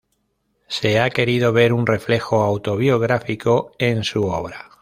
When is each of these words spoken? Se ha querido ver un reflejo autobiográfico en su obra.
Se 0.67 0.99
ha 0.99 1.11
querido 1.11 1.53
ver 1.53 1.73
un 1.73 1.85
reflejo 1.85 2.41
autobiográfico 2.41 3.73
en 3.77 4.03
su 4.03 4.23
obra. 4.25 4.67